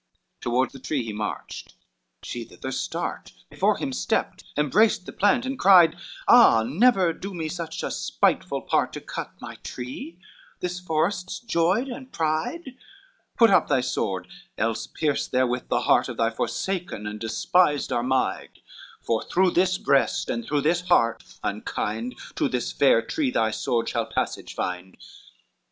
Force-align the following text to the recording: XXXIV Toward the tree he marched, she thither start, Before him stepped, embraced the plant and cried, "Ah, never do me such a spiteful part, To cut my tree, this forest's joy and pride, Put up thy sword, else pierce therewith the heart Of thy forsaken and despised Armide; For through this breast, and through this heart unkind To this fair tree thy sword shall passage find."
XXXIV 0.37 0.41
Toward 0.41 0.71
the 0.71 0.79
tree 0.79 1.03
he 1.03 1.13
marched, 1.13 1.75
she 2.23 2.43
thither 2.43 2.71
start, 2.71 3.33
Before 3.51 3.77
him 3.77 3.93
stepped, 3.93 4.43
embraced 4.57 5.05
the 5.05 5.13
plant 5.13 5.45
and 5.45 5.59
cried, 5.59 5.95
"Ah, 6.27 6.63
never 6.65 7.13
do 7.13 7.35
me 7.35 7.47
such 7.47 7.83
a 7.83 7.91
spiteful 7.91 8.63
part, 8.63 8.93
To 8.93 8.99
cut 8.99 9.31
my 9.39 9.57
tree, 9.57 10.17
this 10.59 10.79
forest's 10.79 11.39
joy 11.39 11.81
and 11.93 12.11
pride, 12.11 12.75
Put 13.37 13.51
up 13.51 13.67
thy 13.67 13.81
sword, 13.81 14.27
else 14.57 14.87
pierce 14.87 15.27
therewith 15.27 15.67
the 15.67 15.81
heart 15.81 16.09
Of 16.09 16.17
thy 16.17 16.31
forsaken 16.31 17.05
and 17.05 17.19
despised 17.19 17.91
Armide; 17.91 18.59
For 19.03 19.21
through 19.23 19.51
this 19.51 19.77
breast, 19.77 20.31
and 20.31 20.43
through 20.43 20.61
this 20.61 20.81
heart 20.87 21.23
unkind 21.43 22.17
To 22.37 22.49
this 22.49 22.71
fair 22.71 23.03
tree 23.05 23.29
thy 23.29 23.51
sword 23.51 23.87
shall 23.89 24.07
passage 24.07 24.55
find." 24.55 24.97